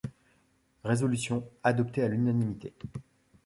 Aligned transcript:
Résolution 0.83 1.47
adoptée 1.63 2.01
à 2.01 2.07
l'unanimité. 2.07 2.73